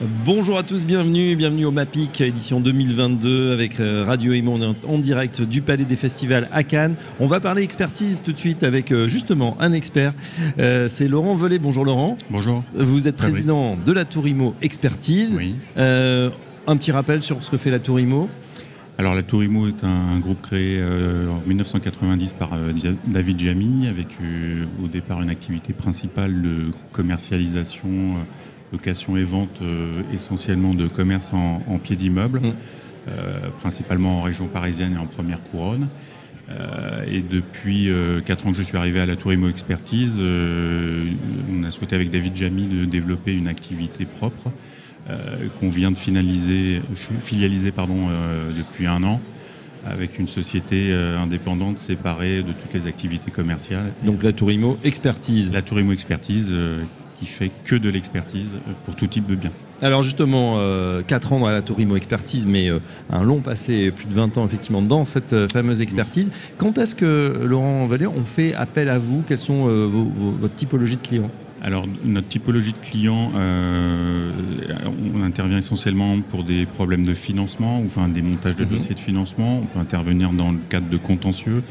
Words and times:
Bonjour 0.00 0.56
à 0.58 0.62
tous, 0.62 0.86
bienvenue, 0.86 1.34
bienvenue 1.34 1.64
au 1.64 1.72
MAPIC 1.72 2.20
édition 2.20 2.60
2022 2.60 3.52
avec 3.52 3.80
euh, 3.80 4.04
Radio 4.06 4.32
Imo 4.32 4.56
en 4.86 4.98
direct 4.98 5.42
du 5.42 5.60
Palais 5.60 5.86
des 5.86 5.96
Festivals 5.96 6.48
à 6.52 6.62
Cannes. 6.62 6.94
On 7.18 7.26
va 7.26 7.40
parler 7.40 7.62
expertise 7.62 8.22
tout 8.22 8.32
de 8.32 8.38
suite 8.38 8.62
avec 8.62 8.92
euh, 8.92 9.08
justement 9.08 9.56
un 9.58 9.72
expert. 9.72 10.14
Euh, 10.60 10.86
c'est 10.86 11.08
Laurent 11.08 11.34
Velay. 11.34 11.58
Bonjour 11.58 11.84
Laurent. 11.84 12.16
Bonjour. 12.30 12.62
Vous 12.76 13.08
êtes 13.08 13.16
président 13.16 13.76
de 13.76 13.90
la 13.90 14.04
Tour 14.04 14.28
Imo 14.28 14.54
Expertise. 14.62 15.36
Oui. 15.36 15.56
un 15.76 16.76
petit 16.76 16.92
rappel 16.92 17.20
sur 17.20 17.42
ce 17.42 17.50
que 17.50 17.56
fait 17.56 17.72
la 17.72 17.80
Tour 17.80 17.98
Imo. 17.98 18.28
Alors 18.98 19.16
la 19.16 19.24
Tour 19.24 19.42
Imo 19.42 19.66
est 19.66 19.82
un, 19.82 20.20
groupe 20.20 20.42
créé 20.42 20.80
en 20.80 21.42
1990 21.44 22.34
par 22.34 22.50
David 23.08 23.40
Jamy 23.40 23.88
avec 23.88 24.16
au 24.80 24.86
départ 24.86 25.22
une 25.22 25.30
activité 25.30 25.72
principale 25.72 26.40
de 26.40 26.70
commercialisation 26.92 28.16
location 28.72 29.16
et 29.16 29.24
vente 29.24 29.60
euh, 29.62 30.02
essentiellement 30.12 30.74
de 30.74 30.88
commerce 30.88 31.32
en, 31.32 31.78
pied 31.78 31.96
d'immeuble, 31.96 32.40
mmh. 32.40 32.52
euh, 33.08 33.48
principalement 33.60 34.18
en 34.18 34.22
région 34.22 34.46
parisienne 34.46 34.94
et 34.94 34.98
en 34.98 35.06
première 35.06 35.42
couronne. 35.42 35.88
Euh, 36.50 37.04
et 37.06 37.20
depuis 37.20 37.90
4 38.24 38.46
ans 38.46 38.52
que 38.52 38.56
je 38.56 38.62
suis 38.62 38.76
arrivé 38.76 39.00
à 39.00 39.06
la 39.06 39.16
Tour 39.16 39.32
Imo 39.32 39.48
Expertise, 39.48 40.18
on 40.20 41.64
a 41.64 41.70
souhaité 41.70 41.94
avec 41.94 42.10
David 42.10 42.34
Jamy 42.36 42.66
de 42.66 42.84
développer 42.86 43.34
une 43.34 43.48
activité 43.48 44.06
propre 44.06 44.50
qu'on 45.58 45.70
vient 45.70 45.90
de 45.90 45.96
finaliser, 45.96 46.82
filialiser 47.20 47.70
pardon, 47.70 48.08
depuis 48.56 48.86
un 48.86 49.02
an 49.02 49.20
avec 49.86 50.18
une 50.18 50.28
société 50.28 50.92
indépendante 50.92 51.78
séparée 51.78 52.42
de 52.42 52.52
toutes 52.52 52.72
les 52.72 52.86
activités 52.86 53.30
commerciales. 53.30 53.92
Donc 54.02 54.22
la 54.22 54.32
Tour 54.32 54.50
Imo 54.50 54.78
Expertise. 54.84 55.52
La 55.52 55.60
Tour 55.60 55.80
Imo 55.80 55.92
Expertise 55.92 56.50
qui 57.18 57.26
fait 57.26 57.50
que 57.64 57.74
de 57.74 57.88
l'expertise 57.88 58.54
pour 58.84 58.94
tout 58.94 59.08
type 59.08 59.26
de 59.26 59.34
biens. 59.34 59.50
Alors 59.82 60.02
justement, 60.02 60.56
euh, 60.58 61.02
4 61.06 61.32
ans 61.32 61.40
dans 61.40 61.50
la 61.50 61.62
Tourimo 61.62 61.96
Expertise, 61.96 62.46
mais 62.46 62.68
euh, 62.68 62.78
un 63.10 63.22
long 63.22 63.40
passé, 63.40 63.90
plus 63.90 64.06
de 64.06 64.14
20 64.14 64.38
ans 64.38 64.46
effectivement 64.46 64.82
dans 64.82 65.04
cette 65.04 65.32
euh, 65.32 65.48
fameuse 65.48 65.80
expertise. 65.80 66.30
Quand 66.58 66.78
est-ce 66.78 66.94
que, 66.94 67.44
Laurent 67.44 67.86
Vallée, 67.86 68.06
on 68.06 68.24
fait 68.24 68.54
appel 68.54 68.88
à 68.88 68.98
vous? 68.98 69.22
Quelles 69.26 69.38
sont 69.38 69.68
euh, 69.68 69.86
vos, 69.86 70.04
votre 70.04 70.54
typologie 70.54 70.96
de 70.96 71.02
clients? 71.02 71.30
Alors 71.60 71.86
notre 72.04 72.28
typologie 72.28 72.72
de 72.72 72.78
clients, 72.78 73.32
on 73.34 75.22
intervient 75.24 75.58
essentiellement 75.58 76.20
pour 76.20 76.44
des 76.44 76.66
problèmes 76.66 77.04
de 77.04 77.14
financement, 77.14 77.80
ou 77.80 77.86
enfin 77.86 78.06
des 78.06 78.22
montages 78.22 78.54
de 78.54 78.64
mhm. 78.64 78.70
dossiers 78.70 78.94
de 78.94 79.00
financement. 79.00 79.58
On 79.58 79.66
peut 79.66 79.80
intervenir 79.80 80.30
dans 80.30 80.52
le 80.52 80.58
cadre 80.68 80.88
de 80.88 80.96
contentieux, 80.96 81.64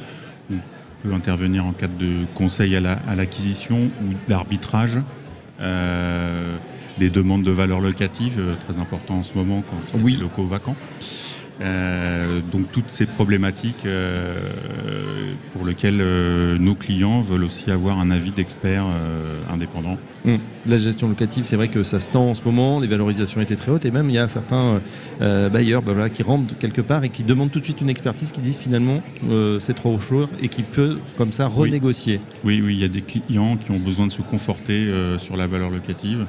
on 0.52 0.58
peut 1.04 1.14
intervenir 1.14 1.66
en 1.66 1.72
cadre 1.72 1.98
de 1.98 2.26
conseil 2.34 2.76
à 2.76 3.16
l'acquisition 3.16 3.78
ou 3.78 4.30
d'arbitrage. 4.30 5.00
Euh, 5.60 6.58
des 6.98 7.10
demandes 7.10 7.44
de 7.44 7.52
valeur 7.52 7.80
locative, 7.80 8.40
euh, 8.40 8.56
très 8.56 8.80
important 8.80 9.16
en 9.20 9.24
ce 9.24 9.34
moment 9.36 9.64
quand 9.70 9.78
il 9.94 10.00
y 10.00 10.02
a 10.02 10.04
oui. 10.04 10.16
des 10.16 10.22
locaux 10.22 10.46
vacants. 10.46 10.76
Euh, 11.62 12.40
donc 12.52 12.72
toutes 12.72 12.90
ces 12.90 13.06
problématiques 13.06 13.88
pour 15.54 15.66
lesquelles 15.66 15.98
nos 16.60 16.76
clients 16.76 17.22
veulent 17.22 17.44
aussi 17.44 17.72
avoir 17.72 18.00
un 18.00 18.12
avis 18.12 18.32
d'experts 18.32 18.86
indépendants. 19.52 19.98
Hum. 20.26 20.40
La 20.66 20.78
gestion 20.78 21.08
locative, 21.08 21.46
c'est 21.46 21.56
vrai 21.56 21.70
que 21.70 21.84
ça 21.84 22.00
se 22.00 22.12
tend 22.12 22.30
en 22.30 22.34
ce 22.34 22.44
moment, 22.44 22.80
les 22.80 22.88
valorisations 22.88 23.40
étaient 23.42 23.56
très 23.56 23.72
hautes 23.72 23.86
et 23.86 23.92
même 23.92 24.10
il 24.10 24.16
y 24.16 24.20
a 24.20 24.28
certains 24.28 24.82
bailleurs 25.20 25.82
bah, 25.82 26.10
qui 26.10 26.24
rentrent 26.24 26.58
quelque 26.58 26.82
part 26.82 27.04
et 27.04 27.10
qui 27.10 27.24
demandent 27.24 27.52
tout 27.52 27.60
de 27.60 27.64
suite 27.64 27.82
une 27.82 27.90
expertise, 27.90 28.32
qui 28.32 28.42
disent 28.42 28.58
finalement 28.58 29.02
c'est 29.60 29.76
trop 29.76 30.00
chaud 30.00 30.28
et 30.42 30.50
qui 30.50 30.64
peut 30.64 31.00
comme 31.18 31.32
ça 31.32 31.48
renégocier. 31.48 32.20
Oui, 32.44 32.62
oui, 32.64 32.76
il 32.76 32.82
y 32.82 32.86
a 32.86 32.90
des 32.90 33.02
clients 33.02 33.58
qui 33.58 33.72
ont 33.72 33.80
besoin 33.80 34.08
de 34.08 34.12
se 34.12 34.22
conforter 34.22 34.88
sur 35.18 35.38
la 35.38 35.48
valeur 35.48 35.70
locative 35.70 36.26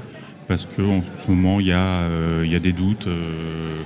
parce 0.49 0.65
qu'en 0.65 1.03
ce 1.25 1.31
moment, 1.31 1.61
il 1.61 1.67
y, 1.67 1.73
a, 1.73 1.79
euh, 1.79 2.43
il 2.45 2.51
y 2.51 2.57
a 2.57 2.59
des 2.59 2.73
doutes 2.73 3.07
euh, 3.07 3.77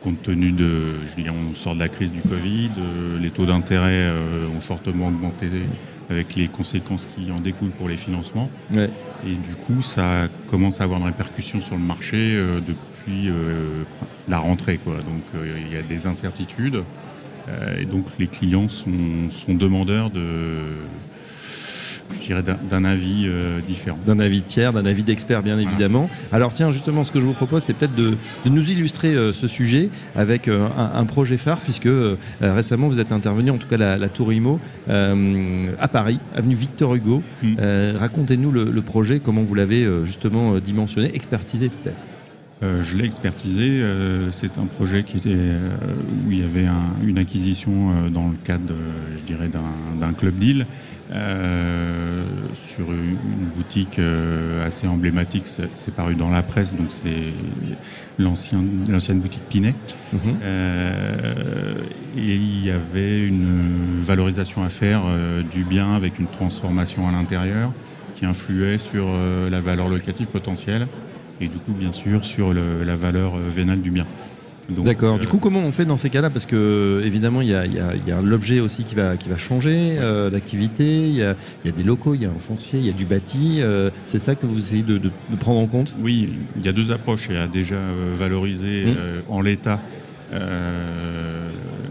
compte 0.00 0.22
tenu 0.22 0.52
de, 0.52 0.94
je 1.04 1.22
veux 1.22 1.30
on 1.30 1.54
sort 1.54 1.74
de 1.74 1.80
la 1.80 1.88
crise 1.88 2.12
du 2.12 2.20
Covid, 2.20 2.70
euh, 2.78 3.18
les 3.18 3.30
taux 3.30 3.46
d'intérêt 3.46 4.10
ont 4.54 4.60
fortement 4.60 5.08
augmenté 5.08 5.46
avec 6.08 6.34
les 6.34 6.48
conséquences 6.48 7.06
qui 7.06 7.30
en 7.30 7.40
découlent 7.40 7.70
pour 7.70 7.88
les 7.88 7.96
financements. 7.96 8.50
Et 8.74 9.34
du 9.34 9.54
coup, 9.66 9.82
ça 9.82 10.28
commence 10.48 10.80
à 10.80 10.84
avoir 10.84 10.98
une 10.98 11.06
répercussion 11.06 11.60
sur 11.60 11.76
le 11.76 11.82
marché 11.82 12.36
depuis 12.66 13.30
la 14.28 14.38
rentrée. 14.38 14.78
Quoi. 14.78 14.96
Donc 14.96 15.22
il 15.34 15.72
y 15.72 15.76
a 15.76 15.82
des 15.82 16.06
incertitudes. 16.06 16.82
et 17.78 17.84
donc 17.84 18.06
les 18.18 18.26
clients 18.26 18.68
sont, 18.68 19.30
sont 19.30 19.54
demandeurs 19.54 20.10
de 20.10 20.64
je 22.20 22.26
dirais, 22.26 22.42
d'un 22.42 22.84
avis 22.84 23.24
euh, 23.26 23.60
différent. 23.66 23.98
D'un 24.06 24.18
avis 24.18 24.42
tiers, 24.42 24.72
d'un 24.72 24.86
avis 24.86 25.02
d'expert, 25.02 25.42
bien 25.42 25.58
évidemment. 25.58 26.08
Alors 26.32 26.52
tiens, 26.52 26.70
justement, 26.70 27.04
ce 27.04 27.12
que 27.12 27.20
je 27.20 27.26
vous 27.26 27.32
propose, 27.32 27.62
c'est 27.62 27.74
peut-être 27.74 27.94
de, 27.94 28.16
nous 28.46 28.70
illustrer 28.70 29.14
euh, 29.14 29.32
ce 29.32 29.46
sujet 29.46 29.90
avec 30.16 30.48
euh, 30.48 30.68
un, 30.76 31.04
projet 31.04 31.36
phare, 31.36 31.60
puisque 31.60 31.88
récemment, 32.40 32.88
vous 32.88 33.00
êtes 33.00 33.12
intervenu, 33.12 33.50
en 33.50 33.58
tout 33.58 33.66
cas 33.66 33.76
la, 33.76 34.08
Tour 34.08 34.32
Imo, 34.32 34.60
à 34.88 35.88
Paris, 35.88 36.20
avenue 36.34 36.54
Victor 36.54 36.94
Hugo. 36.94 37.22
Hmm. 37.42 37.56
Racontez-nous 37.96 38.50
le, 38.50 38.82
projet, 38.82 39.20
comment 39.20 39.42
vous 39.42 39.54
l'avez 39.54 39.86
justement 40.04 40.58
dimensionné, 40.58 41.14
expertisé 41.14 41.68
peut-être. 41.68 41.96
Je 42.62 42.96
l'ai 42.96 43.04
expertisé. 43.04 43.82
c'est 44.32 44.58
un 44.58 44.66
projet 44.66 45.02
qui 45.02 45.16
était, 45.16 45.36
où 46.26 46.30
il 46.30 46.40
y 46.40 46.44
avait 46.44 46.66
une 47.02 47.18
acquisition 47.18 48.10
dans 48.10 48.28
le 48.28 48.36
cadre, 48.44 48.74
je 49.16 49.22
dirais, 49.22 49.48
d'un 49.48 50.12
club 50.12 50.36
deal 50.36 50.66
euh, 51.12 52.22
sur 52.54 52.92
une, 52.92 53.16
boutique 53.56 53.98
euh, 53.98 54.64
assez 54.64 54.86
emblématique, 54.86 55.44
c'est 55.46 55.94
paru 55.94 56.14
dans 56.14 56.30
la 56.30 56.44
presse, 56.44 56.76
donc 56.76 56.86
c'est 56.88 57.32
l'ancienne 58.18 59.20
boutique 59.20 59.42
Pinet. 59.48 59.74
Mhm. 60.12 60.20
Euh, 60.44 61.74
et 62.16 62.34
il 62.36 62.64
y 62.64 62.70
avait 62.70 63.26
une 63.26 63.98
valorisation 63.98 64.62
à 64.62 64.68
faire 64.68 65.02
du 65.50 65.64
bien 65.64 65.94
avec 65.94 66.18
une 66.18 66.28
transformation 66.28 67.08
à 67.08 67.12
l'intérieur 67.12 67.72
qui 68.14 68.24
influait 68.24 68.78
sur 68.78 69.06
la 69.50 69.60
valeur 69.60 69.88
locative 69.88 70.26
potentielle 70.26 70.86
et 71.40 71.48
du 71.48 71.58
coup 71.58 71.72
bien 71.72 71.92
sûr 71.92 72.24
sur 72.24 72.52
la 72.52 72.94
valeur 72.94 73.36
vénale 73.36 73.80
du 73.80 73.90
bien. 73.90 74.06
D'accord. 74.70 75.18
Du 75.18 75.26
coup, 75.26 75.38
comment 75.38 75.60
on 75.60 75.72
fait 75.72 75.84
dans 75.84 75.96
ces 75.96 76.10
cas-là? 76.10 76.30
Parce 76.30 76.46
que 76.46 77.02
évidemment, 77.04 77.40
il 77.40 77.48
y 77.48 77.54
a, 77.54 78.20
l'objet 78.22 78.60
aussi 78.60 78.84
qui 78.84 78.94
va, 78.94 79.16
qui 79.16 79.28
va 79.28 79.36
changer, 79.36 79.96
euh, 79.98 80.30
l'activité, 80.30 81.06
il 81.06 81.14
y 81.14 81.22
a, 81.22 81.34
des 81.64 81.82
locaux, 81.82 82.14
il 82.14 82.22
y 82.22 82.26
a 82.26 82.30
un 82.30 82.38
foncier, 82.38 82.78
il 82.78 82.86
y 82.86 82.90
a 82.90 82.92
du 82.92 83.04
bâti. 83.04 83.58
Euh, 83.60 83.90
c'est 84.04 84.18
ça 84.18 84.34
que 84.34 84.46
vous 84.46 84.58
essayez 84.58 84.82
de, 84.82 85.00
prendre 85.38 85.60
en 85.60 85.66
compte? 85.66 85.94
Oui, 86.00 86.30
il 86.56 86.64
y 86.64 86.68
a 86.68 86.72
deux 86.72 86.90
approches. 86.90 87.26
Il 87.30 87.36
y 87.36 87.38
a 87.38 87.46
déjà 87.46 87.76
euh, 87.76 88.14
valoriser 88.16 88.86
mmh. 88.86 89.32
en 89.32 89.40
l'état 89.40 89.80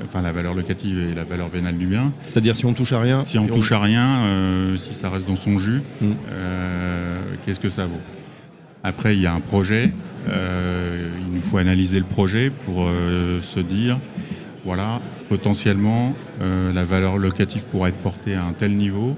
enfin 0.05 0.21
la 0.21 0.31
valeur 0.31 0.53
locative 0.53 0.97
et 0.97 1.13
la 1.13 1.25
valeur 1.25 1.49
vénale 1.49 1.77
du 1.77 1.85
bien. 1.85 2.13
C'est-à-dire 2.25 2.55
si 2.55 2.65
on 2.65 2.73
touche 2.73 2.93
à 2.93 3.01
rien 3.01 3.25
Si 3.25 3.37
on 3.37 3.47
touche 3.47 3.73
à 3.73 3.79
rien, 3.79 4.75
si 4.77 4.93
ça 4.93 5.09
reste 5.09 5.27
dans 5.27 5.35
son 5.35 5.59
jus, 5.59 5.81
mmh. 5.99 6.11
qu'est-ce 7.45 7.59
que 7.59 7.69
ça 7.69 7.83
vaut? 7.83 7.99
Après, 8.83 9.15
il 9.15 9.21
y 9.21 9.27
a 9.27 9.33
un 9.33 9.41
projet 9.41 9.91
euh, 10.27 11.09
il 11.19 11.33
nous 11.33 11.41
faut 11.41 11.57
analyser 11.57 11.99
le 11.99 12.05
projet 12.05 12.51
pour 12.65 12.85
euh, 12.85 13.41
se 13.41 13.59
dire, 13.59 13.97
voilà, 14.65 14.99
potentiellement, 15.29 16.13
euh, 16.41 16.73
la 16.73 16.83
valeur 16.83 17.17
locative 17.17 17.65
pourra 17.65 17.89
être 17.89 17.97
portée 17.97 18.35
à 18.35 18.43
un 18.43 18.53
tel 18.53 18.75
niveau 18.75 19.15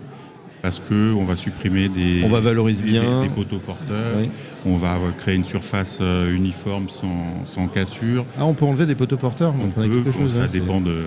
parce 0.62 0.80
qu'on 0.80 1.24
va 1.24 1.36
supprimer 1.36 1.90
des, 1.90 2.22
on 2.24 2.28
va 2.28 2.40
valoriser 2.40 2.84
bien. 2.84 3.24
des, 3.24 3.30
poteaux 3.30 3.58
porteurs, 3.58 4.18
on 4.64 4.76
va 4.76 5.00
créer 5.18 5.34
une 5.34 5.44
surface 5.44 6.00
uniforme 6.00 6.86
sans, 6.88 7.68
cassure. 7.68 8.28
Ah, 8.38 8.46
on 8.46 8.54
peut 8.54 8.66
enlever 8.66 8.86
des 8.86 8.94
poteaux 8.94 9.18
porteurs 9.18 9.56
on 9.60 9.70
peut, 9.70 10.12
chose, 10.12 10.36
ça, 10.36 10.46
dépend 10.46 10.80
de, 10.80 11.02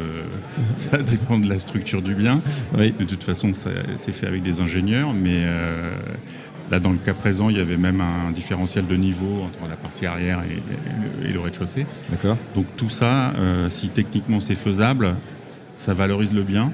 ça 0.91 1.01
dépend 1.05 1.39
de 1.39 1.49
la 1.49 1.61
structure 1.61 2.03
du 2.03 2.17
bien. 2.17 2.43
De 2.77 3.05
toute 3.05 3.23
façon, 3.23 3.53
c'est 3.53 4.13
fait 4.13 4.27
avec 4.27 4.43
des 4.43 4.61
ingénieurs, 4.61 5.13
mais 5.13 5.47
Là, 6.71 6.81
dans 6.81 6.93
le 6.93 6.99
cas 6.99 7.15
présent, 7.15 7.51
il 7.51 7.59
y 7.59 7.61
avait 7.61 7.77
même 7.77 8.01
un 8.01 8.31
différentiel 8.31 8.87
de 8.87 8.97
niveau 8.97 9.43
entre 9.43 9.69
la 9.69 9.77
partie 9.77 10.07
arrière 10.07 10.43
et, 10.43 11.33
le, 11.33 11.39
rez-de-chaussée. 11.39 11.87
D'accord. 12.11 12.37
Donc 12.55 12.67
tout 12.77 12.89
ça, 12.89 13.31
euh, 13.39 13.69
si 13.69 13.91
techniquement 13.91 14.41
c'est 14.41 14.55
faisable, 14.55 15.17
ça 15.75 15.93
valorise 15.93 16.33
le 16.33 16.43
bien, 16.43 16.73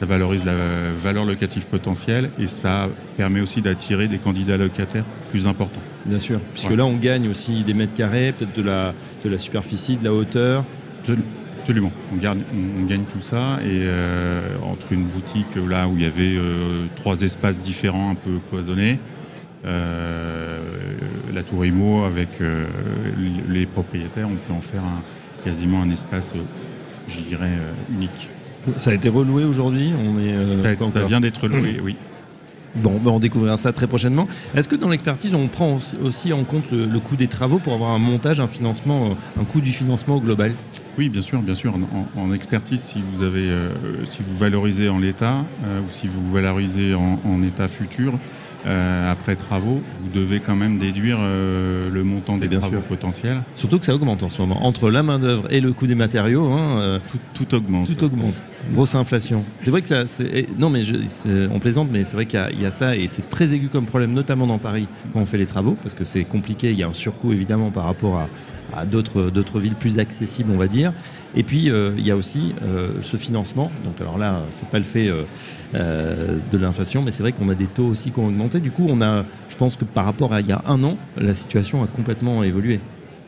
ça 0.00 0.06
valorise 0.06 0.44
la 0.44 0.54
valeur 1.02 1.24
locative 1.24 1.66
potentielle 1.66 2.30
et 2.38 2.46
ça 2.46 2.88
permet 3.16 3.40
aussi 3.40 3.62
d'attirer 3.62 4.08
des 4.08 4.18
candidats 4.18 4.56
locataires 4.56 5.04
plus 5.30 5.46
importants. 5.46 5.80
Bien 6.04 6.18
sûr, 6.18 6.40
puisque 6.52 6.70
là 6.70 6.84
on 6.84 6.96
gagne 6.96 7.28
aussi 7.28 7.64
des 7.64 7.74
mètres 7.74 7.94
carrés, 7.94 8.34
peut-être 8.36 8.56
de 8.56 8.62
la, 8.62 8.94
de 9.24 9.28
la 9.30 9.38
superficie, 9.38 9.96
de 9.96 10.04
la 10.04 10.12
hauteur. 10.12 10.64
Absolument, 11.60 11.92
on, 12.12 12.16
gagne 12.16 13.04
tout 13.12 13.20
ça 13.20 13.58
et 13.62 13.84
euh, 13.84 14.56
entre 14.62 14.92
une 14.92 15.04
boutique 15.04 15.56
là 15.56 15.88
où 15.88 15.94
il 15.94 16.02
y 16.02 16.06
avait 16.06 16.36
euh, 16.36 16.86
trois 16.96 17.20
espaces 17.20 17.60
différents 17.60 18.10
un 18.10 18.14
peu 18.14 18.38
cloisonnés, 18.48 18.98
euh, 19.66 20.58
la 21.32 21.42
tour 21.42 21.64
IMO 21.66 22.04
avec 22.04 22.28
les 23.48 23.66
propriétaires, 23.66 24.28
on 24.28 24.36
peut 24.36 24.54
en 24.54 24.62
faire 24.62 24.82
quasiment 25.44 25.82
un 25.82 25.90
espace, 25.90 26.32
je 27.08 27.20
dirais, 27.20 27.58
unique. 27.90 28.30
Ça 28.76 28.90
a 28.90 28.94
été 28.94 29.08
reloué 29.08 29.44
aujourd'hui? 29.44 29.92
On 29.98 30.18
est 30.18 30.90
ça, 30.90 31.04
vient 31.04 31.20
d'être 31.20 31.46
loué, 31.46 31.80
oui. 31.82 31.96
Bon, 32.76 33.00
on 33.04 33.18
découvrira 33.18 33.56
ça 33.56 33.72
très 33.72 33.86
prochainement. 33.86 34.28
Est-ce 34.54 34.68
que 34.68 34.76
dans 34.76 34.88
l'expertise, 34.88 35.34
on 35.34 35.48
prend 35.48 35.78
aussi 36.02 36.32
en 36.32 36.44
compte 36.44 36.70
le, 36.70 37.00
coût 37.00 37.16
des 37.16 37.28
travaux 37.28 37.58
pour 37.58 37.74
avoir 37.74 37.90
un 37.90 37.98
montage, 37.98 38.40
un 38.40 38.46
financement, 38.46 39.16
un 39.40 39.44
coût 39.44 39.60
du 39.60 39.72
financement 39.72 40.16
au 40.16 40.20
global? 40.20 40.54
Oui, 40.98 41.08
bien 41.08 41.22
sûr, 41.22 41.40
bien 41.42 41.54
sûr. 41.54 41.74
En, 42.16 42.32
expertise, 42.32 42.94
avez, 43.22 43.50
si 44.08 44.22
vous 44.22 44.36
valorisez 44.36 44.88
en 44.88 44.98
l'état 44.98 45.44
ou 45.62 45.90
si 45.90 46.06
vous 46.06 46.30
valorisez 46.30 46.94
en 46.94 47.42
état 47.42 47.68
futur, 47.68 48.14
euh, 48.66 49.10
après 49.10 49.36
travaux, 49.36 49.80
vous 50.02 50.08
devez 50.12 50.40
quand 50.40 50.54
même 50.54 50.78
déduire 50.78 51.18
euh, 51.20 51.88
le 51.90 52.04
montant 52.04 52.36
des 52.36 52.48
travaux 52.48 52.80
potentiels. 52.80 53.40
Surtout 53.54 53.78
que 53.78 53.86
ça 53.86 53.94
augmente 53.94 54.22
en 54.22 54.28
ce 54.28 54.42
moment. 54.42 54.66
Entre 54.66 54.90
la 54.90 55.02
main-d'œuvre 55.02 55.50
et 55.50 55.60
le 55.60 55.72
coût 55.72 55.86
des 55.86 55.94
matériaux, 55.94 56.52
hein, 56.52 56.80
euh, 56.80 56.98
tout, 57.34 57.54
augmente. 57.54 57.86
Tout 57.86 58.04
augmente. 58.04 58.42
Grosse 58.72 58.94
inflation. 58.94 59.44
C'est 59.60 59.70
vrai 59.70 59.80
que 59.80 59.88
ça. 59.88 60.04
Non, 60.58 60.68
mais 60.68 60.82
on 61.50 61.58
plaisante, 61.58 61.88
mais 61.90 62.04
c'est 62.04 62.14
vrai 62.14 62.26
qu'il 62.26 62.60
y, 62.60 62.66
a 62.66 62.70
ça 62.70 62.96
et 62.96 63.06
c'est 63.06 63.28
très 63.30 63.54
aigu 63.54 63.68
comme 63.68 63.86
problème, 63.86 64.12
notamment 64.12 64.46
dans 64.46 64.58
Paris, 64.58 64.86
quand 65.12 65.20
on 65.20 65.26
fait 65.26 65.38
les 65.38 65.46
travaux, 65.46 65.76
parce 65.82 65.94
que 65.94 66.04
c'est 66.04 66.24
compliqué. 66.24 66.70
Il 66.70 66.78
y 66.78 66.82
a 66.82 66.88
un 66.88 66.92
surcoût 66.92 67.32
évidemment 67.32 67.70
par 67.70 67.84
rapport 67.84 68.18
à, 68.18 68.28
à 68.76 68.86
d'autres 68.86 69.60
villes 69.60 69.74
plus 69.74 69.98
accessibles, 69.98 70.50
on 70.52 70.58
va 70.58 70.68
dire. 70.68 70.92
Et 71.36 71.42
puis 71.42 71.70
euh, 71.70 71.92
il 71.96 72.06
y 72.06 72.10
a 72.10 72.16
aussi 72.16 72.54
euh, 72.62 72.90
ce 73.02 73.16
financement. 73.16 73.70
Donc 73.84 74.00
alors 74.00 74.18
là, 74.18 74.42
c'est 74.50 74.68
pas 74.68 74.78
le 74.78 74.84
fait 74.84 75.08
euh, 75.74 76.38
de 76.50 76.58
l'inflation, 76.58 77.02
mais 77.02 77.10
c'est 77.10 77.22
vrai 77.22 77.32
qu'on 77.32 77.48
a 77.48 77.54
des 77.54 77.66
taux 77.66 77.86
aussi 77.86 78.10
qui 78.10 78.18
ont 78.18 78.26
augmenté. 78.26 78.60
Du 78.60 78.70
coup, 78.70 78.86
on 78.88 79.00
a, 79.00 79.24
je 79.48 79.56
pense 79.56 79.76
que 79.76 79.84
par 79.84 80.04
rapport 80.04 80.32
à 80.32 80.40
il 80.40 80.46
y 80.46 80.52
a 80.52 80.62
un 80.66 80.82
an, 80.82 80.96
la 81.16 81.34
situation 81.34 81.82
a 81.82 81.86
complètement 81.86 82.42
évolué. 82.42 82.80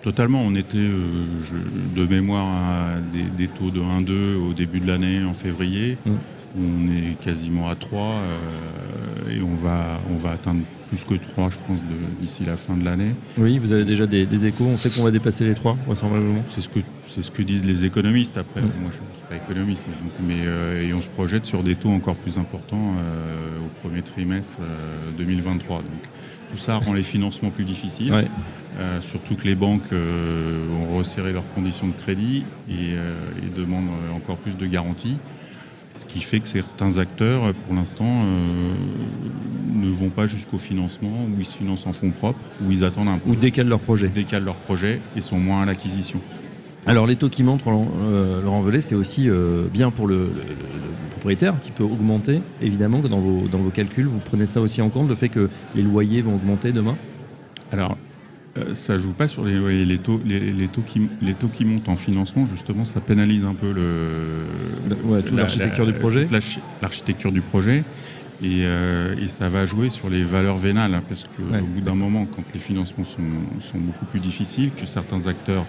Totalement, 0.03 0.43
on 0.43 0.57
était 0.57 0.79
de 0.79 2.07
mémoire 2.07 2.49
à 2.49 3.37
des, 3.37 3.47
taux 3.47 3.71
de 3.71 3.79
1,2 3.79 4.35
au 4.35 4.53
début 4.53 4.81
de 4.81 4.89
l'année 4.89 5.23
en 5.25 5.33
février. 5.33 5.97
Mmh. 6.05 6.13
On 6.59 6.89
est 6.91 7.15
quasiment 7.23 7.69
à 7.69 7.77
3 7.77 8.23
et 9.33 9.43
on 9.43 9.55
va, 9.55 10.01
on 10.11 10.17
va 10.17 10.33
atteindre 10.33 10.63
plus 10.93 11.05
que 11.05 11.15
3, 11.15 11.51
je 11.51 11.57
pense, 11.67 11.81
d'ici 12.21 12.45
la 12.45 12.57
fin 12.57 12.77
de 12.77 12.85
l'année. 12.85 13.15
Oui, 13.39 13.59
vous 13.59 13.73
avez 13.73 13.85
déjà 13.85 14.07
des, 14.07 14.47
échos. 14.47 14.65
On 14.65 14.77
sait 14.77 14.91
qu'on 14.91 15.03
va 15.03 15.11
dépasser 15.11 15.45
les 15.45 15.55
3, 15.55 15.77
vraisemblablement. 15.87 16.43
C'est 16.51 16.61
ce, 16.61 16.69
que, 16.69 16.81
ce 17.07 17.31
que 17.31 17.43
disent 17.43 17.65
les 17.65 17.87
économistes. 17.87 18.37
Après, 18.37 18.61
moi, 18.61 18.71
je 18.83 18.87
ne 18.87 18.91
suis 18.93 19.27
pas 19.29 19.37
économiste. 19.37 19.85
mais 20.21 20.43
euh, 20.45 20.87
et 20.87 20.93
on 20.93 21.01
se 21.01 21.09
projette 21.09 21.47
sur 21.47 21.63
des 21.63 21.77
taux 21.77 21.91
encore 21.91 22.17
plus 22.17 22.37
importants 22.37 22.95
euh, 22.99 23.59
au 23.59 23.89
premier 23.89 24.03
trimestre 24.03 24.59
2023. 25.17 25.79
Euh, 25.79 25.81
donc, 25.81 25.91
tout 26.51 26.59
ça 26.59 26.77
rend 26.77 26.93
les 26.93 27.03
financements 27.03 27.49
plus 27.49 27.65
difficiles. 27.65 28.13
surtout 29.01 29.37
que 29.37 29.45
les 29.45 29.55
banques 29.55 29.91
ont 29.93 30.99
resserré 30.99 31.33
leurs 31.33 31.51
conditions 31.55 31.89
de 31.89 31.95
crédit 31.95 32.45
et, 32.69 32.93
et 32.93 33.59
demandent 33.59 33.89
encore 34.15 34.37
plus 34.37 34.59
de 34.59 34.67
garanties. 34.67 35.17
Ce 35.97 36.05
qui 36.05 36.21
fait 36.21 36.41
que 36.41 36.49
certains 36.49 36.99
acteurs, 36.99 37.55
pour 37.55 37.75
l'instant, 37.75 38.27
vont 40.03 40.11
pas 40.11 40.27
jusqu'au 40.27 40.59
financement, 40.59 41.25
où 41.25 41.39
ils 41.39 41.47
se 41.47 41.57
financent 41.57 41.87
en 41.87 41.93
fonds 41.93 42.11
propres, 42.11 42.41
où 42.65 42.71
ils 42.71 42.85
attendent 42.85 43.09
un 43.09 43.19
peu. 43.19 43.31
Ou 43.31 43.37
décalent 43.37 43.69
leur 43.69 43.81
projet. 43.81 44.09
Décalent 44.09 44.45
leur 44.45 44.57
projet 44.57 45.01
et 45.17 45.21
sont 45.21 45.39
moins 45.39 45.63
à 45.63 45.67
l'acquisition. 45.67 46.21
Alors 46.87 47.07
les 47.07 47.17
taux 47.17 47.29
qui 47.29 47.45
montent, 47.45 47.65
Laurent, 47.65 47.89
euh, 48.03 48.81
c'est 48.81 48.97
aussi 48.97 49.31
euh, 49.31 49.67
bien 49.73 49.91
pour 49.91 50.09
le, 50.09 50.31
propriétaire 51.11 51.55
qui 51.61 51.71
peut 51.71 51.85
augmenter, 51.85 52.43
évidemment, 52.61 53.01
que 53.01 53.07
dans 53.07 53.21
vos, 53.21 53.47
dans 53.47 53.59
vos 53.59 53.71
calculs, 53.71 54.07
vous 54.07 54.19
prenez 54.19 54.47
ça 54.47 54.61
aussi 54.61 54.83
en 54.83 54.89
compte, 54.89 55.09
le 55.09 55.15
fait 55.15 55.29
que 55.29 55.49
les 55.77 55.83
loyers 55.83 56.23
vont 56.23 56.35
augmenter 56.35 56.73
demain? 56.73 56.97
Alors, 57.71 57.97
euh, 58.59 58.75
ça 58.75 58.99
joue 58.99 59.13
pas 59.13 59.29
sur 59.29 59.45
les 59.45 59.55
loyers. 59.55 59.85
Les 59.85 59.99
taux, 59.99 60.21
les, 60.27 60.69
taux 60.69 60.83
qui, 60.83 61.09
les 61.23 61.35
taux 61.35 61.49
qui 61.49 61.65
montent 61.65 61.89
en 61.89 61.97
financement, 61.97 62.47
justement, 62.47 62.85
ça 62.85 63.01
pénalise 63.01 63.45
un 63.45 63.55
peu 63.55 63.73
le, 63.73 64.45
l'architecture 65.35 65.87
du 65.87 65.93
projet. 65.93 66.27
L'architecture 66.83 67.33
du 67.33 67.41
projet. 67.41 67.85
Euh, 68.43 69.15
et, 69.21 69.29
ça 69.29 69.49
va 69.49 69.65
jouer 69.67 69.91
sur 69.91 70.11
les 70.11 70.23
valeurs 70.23 70.57
vénales, 70.57 70.95
hein, 70.95 71.03
parce 71.09 71.25
qu'au 71.25 71.67
bout 71.67 71.81
d'un 71.81 71.95
moment, 71.95 72.27
quand 72.27 72.43
les 72.53 72.61
financements 72.61 73.05
sont, 73.05 73.79
beaucoup 73.79 74.05
plus 74.07 74.21
difficiles, 74.21 74.71
que 74.73 74.87
certains 74.87 75.27
acteurs, 75.27 75.65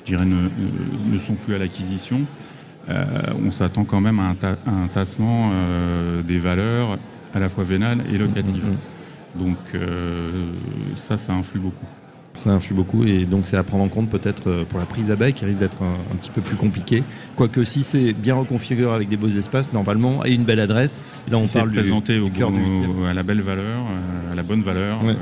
je 0.00 0.04
dirais, 0.04 0.26
ne, 0.26 1.18
sont 1.18 1.34
plus 1.34 1.54
à 1.54 1.58
l'acquisition, 1.58 2.22
euh, 2.88 3.04
on 3.44 3.50
s'attend 3.50 3.84
quand 3.84 4.00
même 4.00 4.18
à 4.18 4.34
un, 4.66 4.88
tassement 4.88 5.50
euh, 5.52 6.22
des 6.22 6.38
valeurs 6.38 6.98
à 7.34 7.40
la 7.40 7.48
fois 7.48 7.64
vénales 7.64 8.02
et 8.10 8.18
locatives. 8.18 8.64
Mm, 8.64 8.68
mm, 8.68 8.72
mm. 8.72 9.44
Donc 9.44 9.58
ça, 10.96 11.18
ça 11.18 11.32
influe 11.34 11.60
beaucoup. 11.60 11.86
Ça 12.38 12.50
influe 12.50 12.74
beaucoup 12.74 13.04
et 13.04 13.24
donc 13.24 13.48
c'est 13.48 13.56
à 13.56 13.64
prendre 13.64 13.82
en 13.82 13.88
compte 13.88 14.08
peut-être 14.08 14.48
euh, 14.48 14.64
pour 14.64 14.78
la 14.78 14.86
prise 14.86 15.10
à 15.10 15.16
bail 15.16 15.32
qui 15.32 15.44
risque 15.44 15.58
d'être 15.58 15.82
un, 15.82 16.14
petit 16.20 16.30
peu 16.30 16.40
plus 16.40 16.54
compliqué. 16.54 17.02
Quoique 17.34 17.64
si 17.64 17.82
c'est 17.82 18.12
bien 18.12 18.36
reconfiguré 18.36 18.94
avec 18.94 19.08
des 19.08 19.16
beaux 19.16 19.28
espaces, 19.28 19.72
normalement, 19.72 20.24
et 20.24 20.34
une 20.34 20.44
belle 20.44 20.60
adresse, 20.60 21.16
là 21.28 21.36
on 21.36 21.48
parle 21.48 21.72
présenté 21.72 22.20
au, 22.20 22.28
cœur 22.28 22.52
à 23.10 23.12
la 23.12 23.24
belle 23.24 23.40
valeur, 23.40 23.80
euh, 23.80 24.32
à 24.32 24.36
la 24.36 24.44
bonne 24.44 24.62
valeur, 24.62 25.00
euh, 25.04 25.14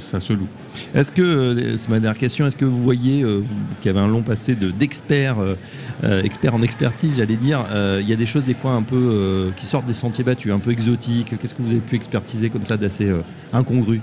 ça 0.00 0.18
se 0.18 0.32
loue. 0.32 0.48
Est-ce 0.96 1.12
que, 1.12 1.76
c'est 1.76 1.90
ma 1.90 2.00
dernière 2.00 2.18
question, 2.18 2.44
est-ce 2.44 2.56
que 2.56 2.64
vous 2.64 2.82
voyez, 2.82 3.22
vous 3.22 3.54
qui 3.80 3.88
avez 3.88 4.00
un 4.00 4.08
long 4.08 4.22
passé 4.22 4.56
d'expert, 4.56 5.36
expert 6.02 6.56
en 6.56 6.62
expertise, 6.62 7.18
j'allais 7.18 7.36
dire, 7.36 7.66
il 8.00 8.08
y 8.08 8.12
a 8.12 8.16
des 8.16 8.26
choses 8.26 8.44
des 8.44 8.54
fois 8.54 8.72
un 8.72 8.82
peu 8.82 9.52
qui 9.56 9.64
sortent 9.64 9.86
des 9.86 9.92
sentiers 9.92 10.24
battus, 10.24 10.52
un 10.52 10.58
peu 10.58 10.72
exotiques. 10.72 11.38
Qu'est-ce 11.38 11.54
que 11.54 11.62
vous 11.62 11.70
avez 11.70 11.80
pu 11.80 11.94
expertiser 11.94 12.50
comme 12.50 12.66
ça 12.66 12.76
d'assez 12.76 13.08
incongru? 13.52 14.00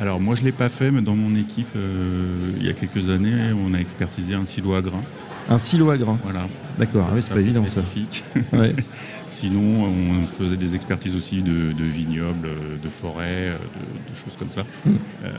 Alors 0.00 0.20
moi 0.20 0.34
je 0.34 0.40
ne 0.40 0.46
l'ai 0.46 0.52
pas 0.52 0.68
fait, 0.68 0.90
mais 0.90 1.02
dans 1.02 1.16
mon 1.16 1.34
équipe, 1.36 1.68
euh, 1.76 2.52
il 2.58 2.66
y 2.66 2.70
a 2.70 2.72
quelques 2.72 3.08
années, 3.10 3.52
on 3.52 3.74
a 3.74 3.78
expertisé 3.78 4.34
un 4.34 4.44
silo 4.44 4.74
à 4.74 4.82
grains. 4.82 5.04
Un 5.48 5.58
silo 5.58 5.90
à 5.90 5.98
grains 5.98 6.18
Voilà. 6.22 6.48
D'accord, 6.78 7.08
ah 7.10 7.16
c'est 7.20 7.32
pas 7.32 7.40
évident 7.40 7.66
ça. 7.66 7.82
Sinon, 9.26 9.84
on 9.84 10.26
faisait 10.26 10.56
des 10.56 10.74
expertises 10.74 11.16
aussi 11.16 11.42
de, 11.42 11.84
vignobles, 11.84 12.48
de 12.82 12.88
forêts, 12.88 13.50
de, 13.50 14.16
choses 14.16 14.36
comme 14.38 14.50
ça. 14.50 14.62
Hmm. 14.84 14.96
Euh, 15.24 15.30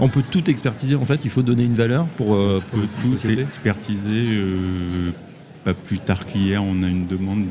on 0.00 0.08
peut 0.08 0.22
tout 0.30 0.48
expertiser 0.50 0.94
en 0.94 1.04
fait, 1.04 1.24
il 1.24 1.30
faut 1.30 1.42
donner 1.42 1.64
une 1.64 1.74
valeur 1.74 2.06
pour, 2.16 2.34
euh, 2.34 2.62
pour 2.70 2.80
tout 2.80 3.26
expertiser. 3.26 4.42
pas 5.64 5.74
plus 5.74 5.98
tard 5.98 6.26
qu'hier, 6.26 6.62
on 6.62 6.82
a 6.82 6.88
une 6.88 7.06
demande 7.06 7.46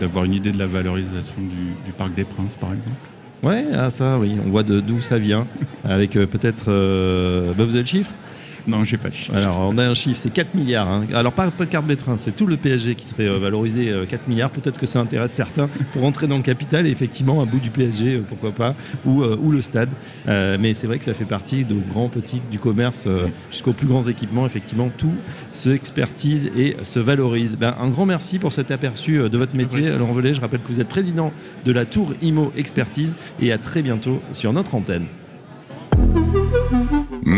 d'avoir 0.00 0.24
une 0.24 0.34
idée 0.34 0.52
de 0.52 0.58
la 0.58 0.66
valorisation 0.66 1.40
du 1.40 1.92
Parc 1.92 2.14
des 2.14 2.24
Princes, 2.24 2.54
par 2.54 2.72
exemple. 2.72 2.96
Ouais, 3.42 3.66
ah 3.74 3.90
ça, 3.90 4.18
oui, 4.18 4.36
on 4.44 4.50
voit 4.50 4.62
d'où 4.62 5.00
ça 5.00 5.18
vient. 5.18 5.46
Avec 5.84 6.16
euh, 6.16 6.26
peut-être. 6.26 6.66
Euh, 6.68 7.52
bah, 7.54 7.64
vous 7.64 7.74
avez 7.74 7.80
le 7.80 7.86
chiffre? 7.86 8.12
Non, 8.66 8.84
j'ai 8.84 8.96
pas 8.96 9.08
de 9.08 9.14
chiffre. 9.14 9.34
Alors, 9.34 9.58
on 9.58 9.78
a 9.78 9.84
un 9.84 9.94
chiffre, 9.94 10.18
c'est 10.18 10.32
4 10.32 10.54
milliards. 10.54 10.88
Hein. 10.88 11.06
Alors, 11.12 11.32
pas, 11.32 11.50
pas 11.50 11.66
carte 11.66 11.94
train, 11.96 12.16
c'est 12.16 12.32
tout 12.32 12.46
le 12.46 12.56
PSG 12.56 12.94
qui 12.94 13.06
serait 13.06 13.28
euh, 13.28 13.38
valorisé 13.38 13.92
4 14.08 14.12
euh, 14.12 14.28
milliards. 14.28 14.50
Peut-être 14.50 14.78
que 14.78 14.86
ça 14.86 15.00
intéresse 15.00 15.32
certains 15.32 15.68
pour 15.92 16.02
rentrer 16.02 16.26
dans 16.26 16.36
le 16.36 16.42
capital 16.42 16.86
et 16.86 16.90
effectivement, 16.90 17.42
un 17.42 17.46
bout 17.46 17.58
du 17.58 17.70
PSG, 17.70 18.16
euh, 18.16 18.24
pourquoi 18.26 18.52
pas, 18.52 18.74
ou, 19.04 19.22
ou 19.24 19.50
le 19.50 19.62
stade. 19.62 19.90
mais 20.26 20.74
c'est 20.74 20.86
vrai 20.86 20.98
que 20.98 21.04
ça 21.04 21.14
fait 21.14 21.24
partie 21.24 21.64
de 21.64 21.74
grands, 21.74 22.08
petits, 22.08 22.40
du 22.50 22.58
commerce 22.58 23.06
jusqu'aux 23.50 23.72
plus 23.72 23.86
grands 23.86 24.02
équipements. 24.02 24.46
Effectivement, 24.46 24.90
tout 24.96 25.14
se 25.52 25.70
expertise 25.70 26.50
et 26.56 26.76
se 26.82 26.98
valorise. 26.98 27.56
Ben, 27.56 27.74
un 27.80 27.88
grand 27.88 28.06
merci 28.06 28.38
pour 28.38 28.52
cet 28.52 28.70
aperçu 28.70 29.18
de 29.28 29.38
votre 29.38 29.56
métier. 29.56 29.90
Laurent 29.96 30.12
Velay, 30.12 30.34
je 30.34 30.40
rappelle 30.40 30.60
que 30.60 30.68
vous 30.68 30.80
êtes 30.80 30.88
président 30.88 31.32
de 31.64 31.72
la 31.72 31.84
Tour 31.84 32.14
IMO 32.22 32.52
Expertise 32.56 33.16
et 33.40 33.52
à 33.52 33.58
très 33.58 33.82
bientôt 33.82 34.20
sur 34.32 34.52
notre 34.52 34.74
antenne. 34.74 35.06